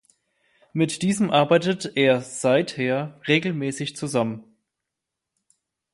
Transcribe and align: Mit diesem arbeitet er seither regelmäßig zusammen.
Mit 0.73 1.03
diesem 1.03 1.29
arbeitet 1.29 1.95
er 1.95 2.21
seither 2.21 3.21
regelmäßig 3.27 3.95
zusammen. 3.95 4.43